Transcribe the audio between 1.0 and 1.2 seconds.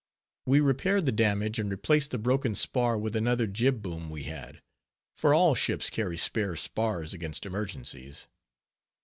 the